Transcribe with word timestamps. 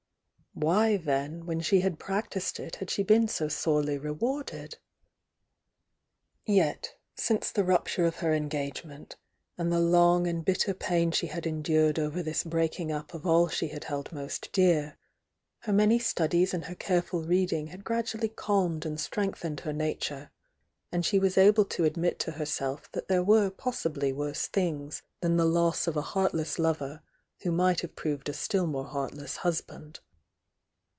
Why 0.53 0.97
then, 0.97 1.45
when 1.45 1.61
she 1.61 1.79
had 1.79 1.97
practised 1.97 2.59
it, 2.59 2.75
had 2.75 2.89
she 2.89 3.03
been 3.03 3.29
so 3.29 3.47
sorely 3.47 3.97
rewarded? 3.97 4.77
Yet, 6.45 6.97
since 7.15 7.49
the 7.51 7.63
rupture 7.63 8.03
of 8.03 8.17
her 8.17 8.33
engagement, 8.33 9.15
and 9.57 9.71
the 9.71 9.79
long 9.79 10.27
and 10.27 10.43
bitter 10.43 10.73
pain 10.73 11.11
she 11.11 11.27
had 11.27 11.47
endured 11.47 11.97
over 11.97 12.21
this 12.21 12.43
breaking 12.43 12.91
up 12.91 13.13
of 13.13 13.25
all 13.25 13.47
she 13.47 13.69
had 13.69 13.85
held 13.85 14.11
most 14.11 14.49
dear, 14.51 14.97
her 15.59 15.71
many 15.71 15.97
studies 15.99 16.53
and 16.53 16.65
her 16.65 16.75
careful 16.75 17.23
reading 17.23 17.67
had 17.67 17.85
gradually 17.85 18.29
cahned 18.29 18.85
and 18.85 18.99
strengthened 18.99 19.61
her 19.61 19.73
nature, 19.73 20.31
and 20.91 21.05
she 21.05 21.17
was 21.17 21.37
able 21.37 21.63
to 21.63 21.85
admit 21.85 22.19
to 22.19 22.31
herself 22.31 22.91
that 22.91 23.07
there 23.07 23.23
were 23.23 23.49
possibly 23.49 24.11
worse 24.11 24.47
things 24.47 25.01
than 25.21 25.37
the 25.37 25.45
loss 25.45 25.87
of 25.87 25.95
a 25.95 26.01
heartless 26.11 26.59
lover 26.59 27.01
who 27.43 27.53
might 27.53 27.79
have 27.79 27.95
proved 27.95 28.27
a 28.27 28.33
still 28.33 28.67
more 28.67 28.85
heartless 28.87 29.37
husband. 29.37 30.01